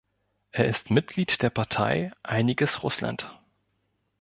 Er 0.51 0.65
ist 0.67 0.89
Mitglied 0.89 1.43
der 1.43 1.51
Partei 1.51 2.11
Einiges 2.23 2.81
Russland. 2.81 3.29